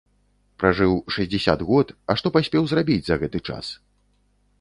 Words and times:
Пражыў 0.61 0.93
шэсцьдзесят 1.15 1.59
год, 1.67 1.87
а 2.13 2.15
што 2.21 2.27
паспеў 2.37 2.63
зрабіць 2.71 3.03
за 3.09 3.19
гэты 3.25 3.39
час? 3.51 3.65